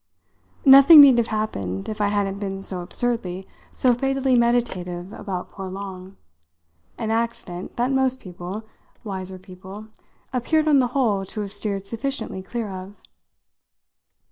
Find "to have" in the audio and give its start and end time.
11.25-11.53